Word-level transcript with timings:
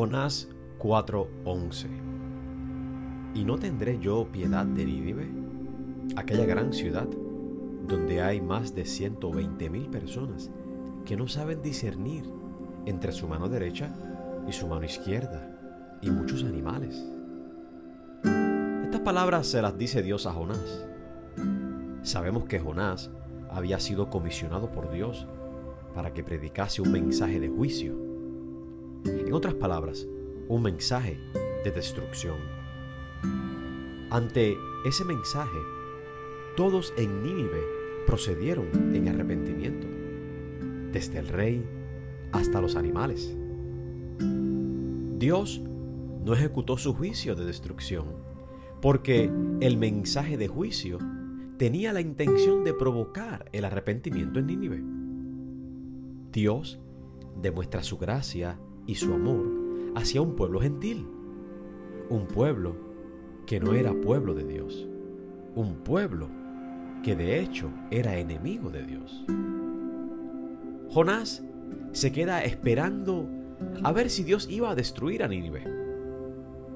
Jonás 0.00 0.48
4:11 0.78 1.88
¿Y 3.34 3.44
no 3.44 3.58
tendré 3.58 3.98
yo 3.98 4.32
piedad 4.32 4.64
de 4.64 4.86
Nínive, 4.86 5.28
aquella 6.16 6.46
gran 6.46 6.72
ciudad 6.72 7.06
donde 7.86 8.22
hay 8.22 8.40
más 8.40 8.74
de 8.74 8.86
120 8.86 9.68
mil 9.68 9.90
personas 9.90 10.50
que 11.04 11.18
no 11.18 11.28
saben 11.28 11.60
discernir 11.60 12.24
entre 12.86 13.12
su 13.12 13.28
mano 13.28 13.50
derecha 13.50 13.94
y 14.48 14.52
su 14.52 14.66
mano 14.68 14.86
izquierda 14.86 15.98
y 16.00 16.10
muchos 16.10 16.44
animales? 16.44 17.06
Estas 18.82 19.02
palabras 19.02 19.48
se 19.48 19.60
las 19.60 19.76
dice 19.76 20.02
Dios 20.02 20.24
a 20.24 20.32
Jonás. 20.32 20.86
Sabemos 22.04 22.46
que 22.46 22.58
Jonás 22.58 23.10
había 23.50 23.78
sido 23.78 24.08
comisionado 24.08 24.72
por 24.72 24.90
Dios 24.90 25.26
para 25.94 26.14
que 26.14 26.24
predicase 26.24 26.80
un 26.80 26.90
mensaje 26.90 27.38
de 27.38 27.50
juicio 27.50 28.08
en 29.04 29.32
otras 29.32 29.54
palabras, 29.54 30.06
un 30.48 30.62
mensaje 30.62 31.18
de 31.64 31.70
destrucción. 31.70 32.38
Ante 34.10 34.56
ese 34.84 35.04
mensaje, 35.04 35.58
todos 36.56 36.92
en 36.96 37.22
Nínive 37.22 37.62
procedieron 38.06 38.94
en 38.94 39.08
arrepentimiento, 39.08 39.86
desde 40.92 41.18
el 41.18 41.28
rey 41.28 41.64
hasta 42.32 42.60
los 42.60 42.76
animales. 42.76 43.36
Dios 45.18 45.60
no 46.24 46.34
ejecutó 46.34 46.76
su 46.76 46.94
juicio 46.94 47.34
de 47.34 47.44
destrucción, 47.44 48.06
porque 48.80 49.30
el 49.60 49.76
mensaje 49.76 50.36
de 50.36 50.48
juicio 50.48 50.98
tenía 51.56 51.92
la 51.92 52.00
intención 52.00 52.64
de 52.64 52.74
provocar 52.74 53.48
el 53.52 53.64
arrepentimiento 53.64 54.38
en 54.38 54.46
Nínive. 54.46 54.82
Dios 56.32 56.80
demuestra 57.40 57.82
su 57.82 57.98
gracia 57.98 58.58
y 58.86 58.94
su 58.94 59.12
amor 59.12 59.46
hacia 59.94 60.20
un 60.20 60.36
pueblo 60.36 60.60
gentil, 60.60 61.06
un 62.08 62.26
pueblo 62.26 62.76
que 63.46 63.60
no 63.60 63.74
era 63.74 63.92
pueblo 63.92 64.34
de 64.34 64.44
Dios, 64.44 64.86
un 65.54 65.76
pueblo 65.76 66.28
que 67.02 67.16
de 67.16 67.40
hecho 67.40 67.70
era 67.90 68.18
enemigo 68.18 68.70
de 68.70 68.84
Dios. 68.84 69.24
Jonás 70.90 71.42
se 71.92 72.12
queda 72.12 72.42
esperando 72.44 73.28
a 73.82 73.92
ver 73.92 74.10
si 74.10 74.24
Dios 74.24 74.48
iba 74.50 74.70
a 74.70 74.74
destruir 74.74 75.22
a 75.22 75.28
Nínive. 75.28 75.64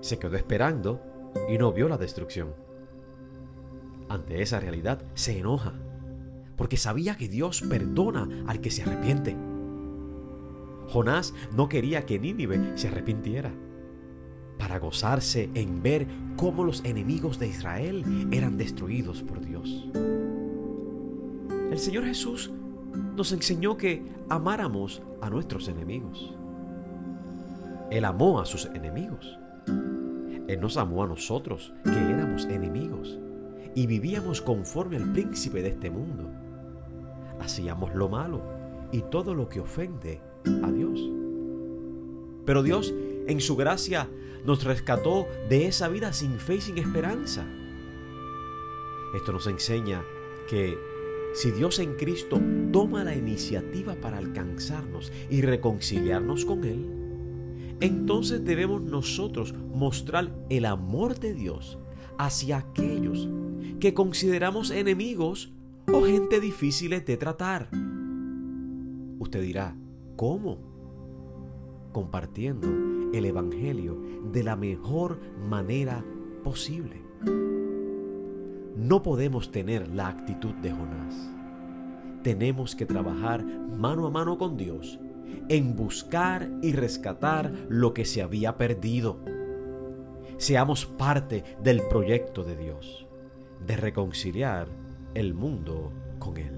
Se 0.00 0.18
quedó 0.18 0.36
esperando 0.36 1.00
y 1.48 1.58
no 1.58 1.72
vio 1.72 1.88
la 1.88 1.98
destrucción. 1.98 2.54
Ante 4.08 4.42
esa 4.42 4.60
realidad 4.60 5.02
se 5.14 5.38
enoja, 5.38 5.74
porque 6.56 6.76
sabía 6.76 7.16
que 7.16 7.28
Dios 7.28 7.62
perdona 7.62 8.44
al 8.46 8.60
que 8.60 8.70
se 8.70 8.82
arrepiente. 8.82 9.36
Jonás 10.88 11.34
no 11.54 11.68
quería 11.68 12.06
que 12.06 12.18
Nínive 12.18 12.76
se 12.76 12.88
arrepintiera, 12.88 13.52
para 14.58 14.78
gozarse 14.78 15.50
en 15.54 15.82
ver 15.82 16.06
cómo 16.36 16.64
los 16.64 16.84
enemigos 16.84 17.38
de 17.38 17.48
Israel 17.48 18.04
eran 18.32 18.56
destruidos 18.56 19.22
por 19.22 19.40
Dios. 19.40 19.88
El 21.70 21.78
Señor 21.78 22.04
Jesús 22.04 22.50
nos 23.16 23.32
enseñó 23.32 23.76
que 23.76 24.02
amáramos 24.28 25.02
a 25.20 25.30
nuestros 25.30 25.68
enemigos. 25.68 26.34
Él 27.90 28.04
amó 28.04 28.40
a 28.40 28.46
sus 28.46 28.66
enemigos. 28.66 29.38
Él 29.66 30.60
nos 30.60 30.76
amó 30.76 31.04
a 31.04 31.06
nosotros, 31.06 31.72
que 31.84 31.90
éramos 31.90 32.46
enemigos, 32.46 33.18
y 33.74 33.86
vivíamos 33.86 34.40
conforme 34.40 34.96
al 34.96 35.12
príncipe 35.12 35.62
de 35.62 35.68
este 35.68 35.90
mundo. 35.90 36.30
Hacíamos 37.40 37.94
lo 37.94 38.08
malo 38.08 38.42
y 38.90 39.02
todo 39.02 39.34
lo 39.34 39.48
que 39.48 39.60
ofende 39.60 40.20
a 40.62 40.70
Dios. 40.70 41.00
Pero 42.44 42.62
Dios, 42.62 42.94
en 43.26 43.40
su 43.40 43.56
gracia, 43.56 44.08
nos 44.44 44.64
rescató 44.64 45.26
de 45.48 45.66
esa 45.66 45.88
vida 45.88 46.12
sin 46.12 46.38
fe 46.38 46.56
y 46.56 46.60
sin 46.60 46.78
esperanza. 46.78 47.46
Esto 49.14 49.32
nos 49.32 49.46
enseña 49.46 50.02
que 50.48 50.78
si 51.34 51.50
Dios 51.50 51.78
en 51.78 51.94
Cristo 51.94 52.40
toma 52.72 53.04
la 53.04 53.14
iniciativa 53.14 53.94
para 53.94 54.18
alcanzarnos 54.18 55.12
y 55.30 55.42
reconciliarnos 55.42 56.44
con 56.44 56.64
Él, 56.64 56.86
entonces 57.80 58.44
debemos 58.44 58.82
nosotros 58.82 59.54
mostrar 59.74 60.34
el 60.48 60.64
amor 60.64 61.18
de 61.18 61.34
Dios 61.34 61.78
hacia 62.18 62.58
aquellos 62.58 63.28
que 63.78 63.94
consideramos 63.94 64.70
enemigos 64.70 65.52
o 65.86 66.02
gente 66.02 66.40
difícil 66.40 66.90
de 66.90 67.16
tratar. 67.16 67.70
Usted 69.18 69.42
dirá, 69.42 69.76
¿Cómo? 70.18 70.58
Compartiendo 71.92 72.66
el 73.16 73.24
Evangelio 73.24 74.02
de 74.32 74.42
la 74.42 74.56
mejor 74.56 75.20
manera 75.48 76.04
posible. 76.42 77.00
No 78.74 79.00
podemos 79.00 79.52
tener 79.52 79.86
la 79.86 80.08
actitud 80.08 80.54
de 80.54 80.72
Jonás. 80.72 81.14
Tenemos 82.24 82.74
que 82.74 82.84
trabajar 82.84 83.44
mano 83.44 84.08
a 84.08 84.10
mano 84.10 84.38
con 84.38 84.56
Dios 84.56 84.98
en 85.48 85.76
buscar 85.76 86.50
y 86.62 86.72
rescatar 86.72 87.52
lo 87.68 87.94
que 87.94 88.04
se 88.04 88.20
había 88.20 88.58
perdido. 88.58 89.20
Seamos 90.36 90.84
parte 90.84 91.44
del 91.62 91.80
proyecto 91.88 92.42
de 92.42 92.56
Dios, 92.56 93.06
de 93.64 93.76
reconciliar 93.76 94.66
el 95.14 95.32
mundo 95.32 95.92
con 96.18 96.38
Él. 96.38 96.57